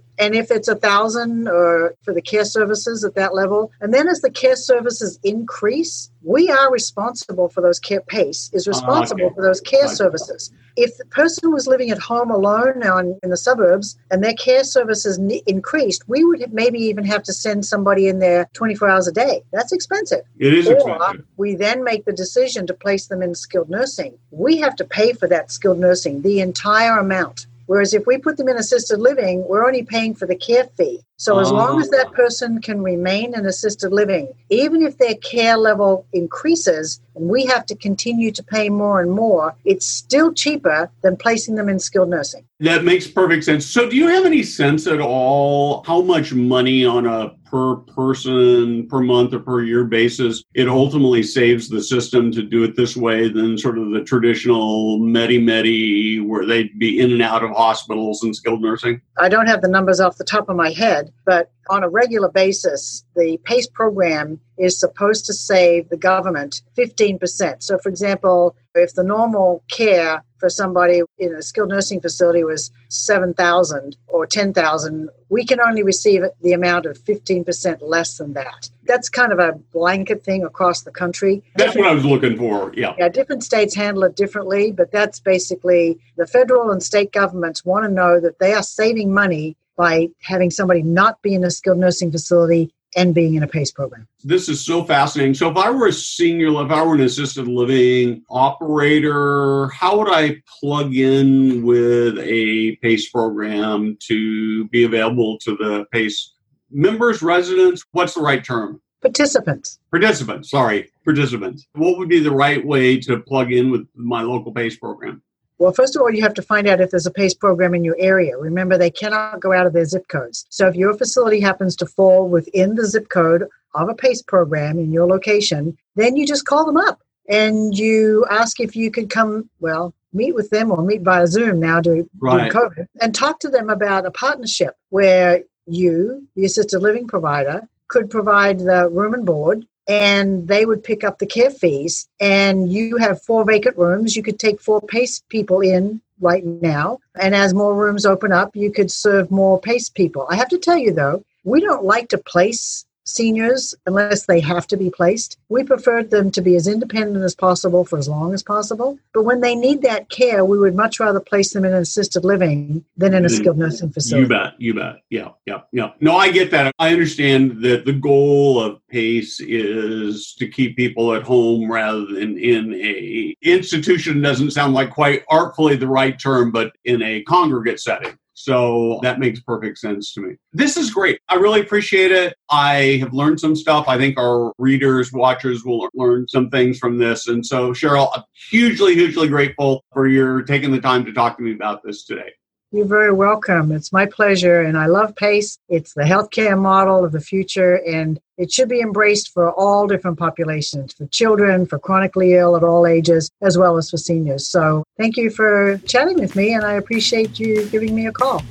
And 0.18 0.34
if 0.34 0.50
it's 0.50 0.68
a 0.68 0.74
thousand 0.74 1.48
or 1.48 1.94
for 2.02 2.12
the 2.12 2.22
care 2.22 2.44
services 2.44 3.04
at 3.04 3.14
that 3.14 3.34
level, 3.34 3.70
and 3.80 3.94
then 3.94 4.08
as 4.08 4.20
the 4.20 4.30
care 4.30 4.56
services 4.56 5.18
increase, 5.22 6.10
we 6.22 6.50
are 6.50 6.72
responsible 6.72 7.48
for 7.48 7.60
those 7.60 7.78
care 7.78 8.00
pace 8.00 8.50
is 8.52 8.66
responsible 8.66 9.24
uh, 9.24 9.26
okay. 9.26 9.34
for 9.34 9.42
those 9.42 9.60
care 9.60 9.88
services 9.88 10.50
if 10.78 10.96
the 10.96 11.04
person 11.06 11.52
was 11.52 11.66
living 11.66 11.90
at 11.90 11.98
home 11.98 12.30
alone 12.30 12.78
now 12.78 12.98
in, 12.98 13.18
in 13.24 13.30
the 13.30 13.36
suburbs 13.36 13.98
and 14.12 14.22
their 14.22 14.34
care 14.34 14.62
services 14.62 15.18
n- 15.18 15.40
increased, 15.46 16.08
we 16.08 16.24
would 16.24 16.52
maybe 16.52 16.78
even 16.78 17.04
have 17.04 17.24
to 17.24 17.32
send 17.32 17.66
somebody 17.66 18.06
in 18.06 18.20
there 18.20 18.48
24 18.52 18.88
hours 18.88 19.08
a 19.08 19.12
day. 19.12 19.42
That's 19.52 19.72
expensive. 19.72 20.20
It 20.38 20.54
is 20.54 20.68
or 20.68 20.74
expensive. 20.74 21.26
We 21.36 21.56
then 21.56 21.82
make 21.82 22.04
the 22.04 22.12
decision 22.12 22.66
to 22.68 22.74
place 22.74 23.08
them 23.08 23.22
in 23.22 23.34
skilled 23.34 23.68
nursing. 23.68 24.16
We 24.30 24.58
have 24.58 24.76
to 24.76 24.84
pay 24.84 25.14
for 25.14 25.26
that 25.26 25.50
skilled 25.50 25.80
nursing, 25.80 26.22
the 26.22 26.38
entire 26.40 26.98
amount. 26.98 27.46
Whereas 27.66 27.92
if 27.92 28.06
we 28.06 28.16
put 28.16 28.36
them 28.36 28.48
in 28.48 28.56
assisted 28.56 29.00
living, 29.00 29.46
we're 29.48 29.66
only 29.66 29.82
paying 29.82 30.14
for 30.14 30.26
the 30.26 30.36
care 30.36 30.68
fee. 30.76 31.00
So 31.20 31.40
as 31.40 31.50
long 31.50 31.80
as 31.80 31.90
that 31.90 32.06
ah. 32.06 32.12
person 32.12 32.60
can 32.60 32.80
remain 32.80 33.34
in 33.34 33.44
assisted 33.44 33.92
living, 33.92 34.32
even 34.50 34.82
if 34.82 34.98
their 34.98 35.16
care 35.16 35.56
level 35.56 36.06
increases 36.12 37.00
and 37.16 37.28
we 37.28 37.44
have 37.46 37.66
to 37.66 37.74
continue 37.74 38.30
to 38.30 38.42
pay 38.44 38.68
more 38.68 39.00
and 39.00 39.10
more, 39.10 39.56
it's 39.64 39.84
still 39.84 40.32
cheaper 40.32 40.88
than 41.02 41.16
placing 41.16 41.56
them 41.56 41.68
in 41.68 41.80
skilled 41.80 42.10
nursing. 42.10 42.44
That 42.60 42.84
makes 42.84 43.08
perfect 43.08 43.42
sense. 43.42 43.66
So 43.66 43.90
do 43.90 43.96
you 43.96 44.06
have 44.06 44.26
any 44.26 44.44
sense 44.44 44.86
at 44.86 45.00
all 45.00 45.82
how 45.82 46.02
much 46.02 46.32
money 46.32 46.84
on 46.84 47.04
a 47.06 47.34
per 47.50 47.76
person 47.76 48.86
per 48.88 49.00
month 49.00 49.32
or 49.32 49.38
per 49.38 49.62
year 49.62 49.84
basis 49.84 50.42
it 50.54 50.68
ultimately 50.68 51.22
saves 51.22 51.68
the 51.68 51.82
system 51.82 52.30
to 52.30 52.42
do 52.42 52.62
it 52.62 52.76
this 52.76 52.96
way 52.96 53.28
than 53.28 53.56
sort 53.56 53.78
of 53.78 53.90
the 53.90 54.02
traditional 54.02 54.98
medi 54.98 55.38
medi 55.38 56.20
where 56.20 56.44
they'd 56.44 56.78
be 56.78 57.00
in 57.00 57.10
and 57.10 57.22
out 57.22 57.42
of 57.42 57.50
hospitals 57.50 58.22
and 58.22 58.36
skilled 58.36 58.60
nursing 58.60 59.00
i 59.18 59.28
don't 59.28 59.46
have 59.46 59.62
the 59.62 59.68
numbers 59.68 60.00
off 60.00 60.18
the 60.18 60.24
top 60.24 60.48
of 60.48 60.56
my 60.56 60.70
head 60.70 61.07
but 61.24 61.50
on 61.70 61.82
a 61.82 61.88
regular 61.88 62.28
basis 62.28 63.04
the 63.16 63.38
pace 63.44 63.66
program 63.66 64.40
is 64.58 64.78
supposed 64.78 65.24
to 65.26 65.32
save 65.32 65.88
the 65.88 65.96
government 65.96 66.62
15% 66.76 67.62
so 67.62 67.78
for 67.78 67.88
example 67.88 68.56
if 68.74 68.94
the 68.94 69.04
normal 69.04 69.62
care 69.70 70.22
for 70.38 70.48
somebody 70.48 71.02
in 71.18 71.34
a 71.34 71.42
skilled 71.42 71.68
nursing 71.68 72.00
facility 72.00 72.44
was 72.44 72.70
7,000 72.88 73.96
or 74.08 74.26
10,000, 74.26 75.10
we 75.28 75.44
can 75.44 75.60
only 75.60 75.82
receive 75.82 76.22
the 76.42 76.52
amount 76.52 76.86
of 76.86 76.98
15% 76.98 77.78
less 77.82 78.18
than 78.18 78.32
that. 78.34 78.70
That's 78.84 79.08
kind 79.08 79.32
of 79.32 79.38
a 79.38 79.52
blanket 79.72 80.24
thing 80.24 80.44
across 80.44 80.82
the 80.82 80.90
country. 80.90 81.42
That's 81.56 81.76
what 81.76 81.86
I 81.86 81.94
was 81.94 82.04
looking 82.04 82.36
for. 82.36 82.72
Yeah. 82.74 82.94
Yeah, 82.98 83.08
different 83.08 83.42
states 83.42 83.74
handle 83.74 84.04
it 84.04 84.16
differently, 84.16 84.72
but 84.72 84.92
that's 84.92 85.20
basically 85.20 85.98
the 86.16 86.26
federal 86.26 86.70
and 86.70 86.82
state 86.82 87.12
governments 87.12 87.64
want 87.64 87.84
to 87.84 87.90
know 87.90 88.20
that 88.20 88.38
they 88.38 88.54
are 88.54 88.62
saving 88.62 89.12
money 89.12 89.56
by 89.78 90.08
having 90.20 90.50
somebody 90.50 90.82
not 90.82 91.22
be 91.22 91.34
in 91.34 91.44
a 91.44 91.50
skilled 91.50 91.78
nursing 91.78 92.10
facility 92.10 92.74
and 92.96 93.14
being 93.14 93.34
in 93.34 93.42
a 93.42 93.46
PACE 93.46 93.70
program. 93.70 94.08
This 94.24 94.48
is 94.48 94.64
so 94.64 94.82
fascinating. 94.82 95.34
So, 95.34 95.50
if 95.50 95.56
I 95.56 95.70
were 95.70 95.86
a 95.86 95.92
senior, 95.92 96.48
if 96.64 96.70
I 96.70 96.82
were 96.82 96.94
an 96.94 97.00
assisted 97.00 97.46
living 97.46 98.22
operator, 98.30 99.68
how 99.68 99.98
would 99.98 100.10
I 100.10 100.42
plug 100.60 100.94
in 100.94 101.62
with 101.64 102.18
a 102.18 102.76
PACE 102.82 103.10
program 103.10 103.96
to 104.06 104.66
be 104.68 104.84
available 104.84 105.38
to 105.40 105.56
the 105.56 105.86
PACE 105.92 106.34
members, 106.70 107.22
residents? 107.22 107.84
What's 107.92 108.14
the 108.14 108.22
right 108.22 108.44
term? 108.44 108.80
Participants. 109.00 109.78
Participants, 109.92 110.50
sorry, 110.50 110.90
participants. 111.04 111.68
What 111.74 111.98
would 111.98 112.08
be 112.08 112.18
the 112.18 112.32
right 112.32 112.64
way 112.64 112.98
to 113.00 113.20
plug 113.20 113.52
in 113.52 113.70
with 113.70 113.86
my 113.94 114.22
local 114.22 114.52
PACE 114.52 114.76
program? 114.76 115.22
Well, 115.58 115.72
first 115.72 115.96
of 115.96 116.02
all, 116.02 116.10
you 116.10 116.22
have 116.22 116.34
to 116.34 116.42
find 116.42 116.68
out 116.68 116.80
if 116.80 116.90
there's 116.90 117.06
a 117.06 117.10
PACE 117.10 117.34
program 117.34 117.74
in 117.74 117.84
your 117.84 117.96
area. 117.98 118.36
Remember, 118.36 118.78
they 118.78 118.90
cannot 118.90 119.40
go 119.40 119.52
out 119.52 119.66
of 119.66 119.72
their 119.72 119.84
zip 119.84 120.06
codes. 120.08 120.46
So 120.50 120.68
if 120.68 120.76
your 120.76 120.94
facility 120.94 121.40
happens 121.40 121.74
to 121.76 121.86
fall 121.86 122.28
within 122.28 122.76
the 122.76 122.86
zip 122.86 123.08
code 123.08 123.44
of 123.74 123.88
a 123.88 123.94
PACE 123.94 124.22
program 124.22 124.78
in 124.78 124.92
your 124.92 125.06
location, 125.06 125.76
then 125.96 126.16
you 126.16 126.26
just 126.26 126.46
call 126.46 126.64
them 126.64 126.76
up 126.76 127.00
and 127.28 127.76
you 127.76 128.24
ask 128.30 128.60
if 128.60 128.76
you 128.76 128.90
could 128.90 129.10
come, 129.10 129.50
well, 129.60 129.94
meet 130.12 130.34
with 130.34 130.50
them 130.50 130.70
or 130.70 130.82
meet 130.82 131.02
via 131.02 131.26
Zoom 131.26 131.60
now 131.60 131.80
to 131.80 132.08
right. 132.20 132.50
COVID 132.50 132.86
and 133.00 133.14
talk 133.14 133.40
to 133.40 133.48
them 133.48 133.68
about 133.68 134.06
a 134.06 134.10
partnership 134.10 134.74
where 134.90 135.42
you, 135.66 136.26
the 136.34 136.44
assisted 136.44 136.80
living 136.80 137.06
provider, 137.06 137.68
could 137.88 138.10
provide 138.10 138.60
the 138.60 138.88
room 138.90 139.14
and 139.14 139.26
board 139.26 139.66
and 139.88 140.46
they 140.46 140.66
would 140.66 140.84
pick 140.84 141.02
up 141.02 141.18
the 141.18 141.26
care 141.26 141.50
fees. 141.50 142.08
And 142.20 142.70
you 142.70 142.98
have 142.98 143.22
four 143.22 143.44
vacant 143.44 143.76
rooms. 143.76 144.14
You 144.14 144.22
could 144.22 144.38
take 144.38 144.60
four 144.60 144.80
PACE 144.82 145.22
people 145.28 145.60
in 145.60 146.00
right 146.20 146.44
now. 146.44 146.98
And 147.20 147.34
as 147.34 147.54
more 147.54 147.74
rooms 147.74 148.04
open 148.04 148.30
up, 148.30 148.54
you 148.54 148.70
could 148.70 148.90
serve 148.90 149.30
more 149.30 149.58
PACE 149.58 149.88
people. 149.88 150.26
I 150.28 150.36
have 150.36 150.48
to 150.50 150.58
tell 150.58 150.76
you, 150.76 150.92
though, 150.92 151.24
we 151.44 151.60
don't 151.60 151.84
like 151.84 152.10
to 152.10 152.18
place 152.18 152.84
seniors 153.08 153.74
unless 153.86 154.26
they 154.26 154.40
have 154.40 154.66
to 154.68 154.76
be 154.76 154.90
placed. 154.90 155.38
We 155.48 155.64
preferred 155.64 156.10
them 156.10 156.30
to 156.32 156.40
be 156.40 156.56
as 156.56 156.68
independent 156.68 157.24
as 157.24 157.34
possible 157.34 157.84
for 157.84 157.98
as 157.98 158.08
long 158.08 158.34
as 158.34 158.42
possible. 158.42 158.98
But 159.14 159.24
when 159.24 159.40
they 159.40 159.54
need 159.54 159.82
that 159.82 160.10
care, 160.10 160.44
we 160.44 160.58
would 160.58 160.74
much 160.74 161.00
rather 161.00 161.20
place 161.20 161.52
them 161.52 161.64
in 161.64 161.72
an 161.72 161.82
assisted 161.82 162.24
living 162.24 162.84
than 162.96 163.14
in 163.14 163.24
a 163.24 163.28
mm-hmm. 163.28 163.36
skilled 163.36 163.58
nursing 163.58 163.90
facility. 163.90 164.22
You 164.22 164.28
bet. 164.28 164.54
You 164.58 164.74
bet. 164.74 164.96
Yeah. 165.10 165.30
Yeah. 165.46 165.60
Yeah. 165.72 165.90
No, 166.00 166.16
I 166.16 166.30
get 166.30 166.50
that. 166.50 166.74
I 166.78 166.92
understand 166.92 167.62
that 167.62 167.84
the 167.84 167.92
goal 167.92 168.62
of 168.62 168.80
PACE 168.88 169.40
is 169.40 170.34
to 170.38 170.48
keep 170.48 170.76
people 170.76 171.14
at 171.14 171.22
home 171.22 171.70
rather 171.70 172.06
than 172.06 172.38
in 172.38 172.74
a 172.74 173.34
institution 173.42 174.20
doesn't 174.20 174.50
sound 174.50 174.74
like 174.74 174.90
quite 174.90 175.24
artfully 175.28 175.76
the 175.76 175.86
right 175.86 176.18
term, 176.18 176.50
but 176.50 176.72
in 176.84 177.02
a 177.02 177.22
congregate 177.22 177.80
setting. 177.80 178.18
So 178.40 179.00
that 179.02 179.18
makes 179.18 179.40
perfect 179.40 179.78
sense 179.78 180.14
to 180.14 180.20
me. 180.20 180.36
This 180.52 180.76
is 180.76 180.90
great. 180.90 181.20
I 181.28 181.34
really 181.34 181.60
appreciate 181.60 182.12
it. 182.12 182.36
I 182.48 182.98
have 183.00 183.12
learned 183.12 183.40
some 183.40 183.56
stuff. 183.56 183.88
I 183.88 183.98
think 183.98 184.16
our 184.16 184.52
readers, 184.58 185.12
watchers 185.12 185.64
will 185.64 185.88
learn 185.92 186.28
some 186.28 186.48
things 186.48 186.78
from 186.78 186.98
this. 186.98 187.26
And 187.26 187.44
so, 187.44 187.72
Cheryl, 187.72 188.10
I'm 188.14 188.22
hugely, 188.50 188.94
hugely 188.94 189.26
grateful 189.26 189.84
for 189.92 190.06
your 190.06 190.42
taking 190.42 190.70
the 190.70 190.80
time 190.80 191.04
to 191.06 191.12
talk 191.12 191.36
to 191.38 191.42
me 191.42 191.52
about 191.52 191.82
this 191.82 192.04
today. 192.04 192.30
You're 192.70 192.86
very 192.86 193.12
welcome. 193.12 193.72
It's 193.72 193.92
my 193.92 194.06
pleasure. 194.06 194.60
And 194.60 194.78
I 194.78 194.86
love 194.86 195.16
PACE. 195.16 195.58
It's 195.68 195.94
the 195.94 196.02
healthcare 196.02 196.56
model 196.56 197.04
of 197.04 197.10
the 197.10 197.20
future, 197.20 197.82
and 197.86 198.20
it 198.38 198.52
should 198.52 198.68
be 198.68 198.80
embraced 198.80 199.32
for 199.32 199.52
all 199.52 199.88
different 199.88 200.16
populations 200.16 200.94
for 200.94 201.06
children, 201.08 201.66
for 201.66 201.78
chronically 201.78 202.34
ill 202.34 202.56
at 202.56 202.62
all 202.62 202.86
ages, 202.86 203.30
as 203.42 203.58
well 203.58 203.76
as 203.76 203.90
for 203.90 203.96
seniors. 203.96 204.48
So 204.48 204.84
thank 204.96 205.16
you 205.16 205.28
for 205.28 205.78
chatting 205.78 206.20
with 206.20 206.36
me, 206.36 206.54
and 206.54 206.64
I 206.64 206.74
appreciate 206.74 207.40
you 207.40 207.68
giving 207.68 207.96
me 207.96 208.06
a 208.06 208.12
call. 208.12 208.42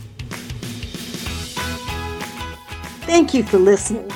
Thank 3.08 3.34
you 3.34 3.44
for 3.44 3.58
listening. 3.58 4.12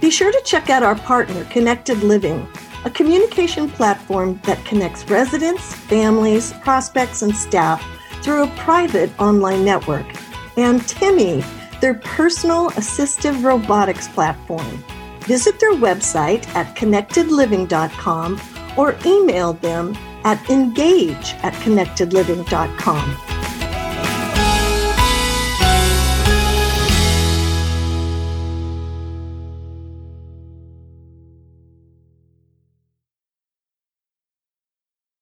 Be 0.00 0.10
sure 0.10 0.30
to 0.30 0.42
check 0.44 0.68
out 0.68 0.82
our 0.82 0.96
partner, 0.96 1.44
Connected 1.46 2.02
Living, 2.02 2.46
a 2.84 2.90
communication 2.90 3.70
platform 3.70 4.38
that 4.44 4.62
connects 4.66 5.08
residents, 5.08 5.74
families, 5.74 6.52
prospects, 6.60 7.22
and 7.22 7.34
staff 7.34 7.82
through 8.22 8.42
a 8.42 8.48
private 8.58 9.10
online 9.18 9.64
network, 9.64 10.06
and 10.58 10.86
Temi, 10.86 11.42
their 11.80 11.94
personal 11.94 12.68
assistive 12.72 13.42
robotics 13.42 14.08
platform. 14.08 14.84
Visit 15.26 15.58
their 15.58 15.74
website 15.74 16.46
at 16.54 16.74
connectedliving.com 16.76 18.40
or 18.76 18.96
email 19.04 19.52
them 19.54 19.96
at 20.24 20.50
engage 20.50 21.34
at 21.42 21.52
connectedliving.com. 21.54 23.35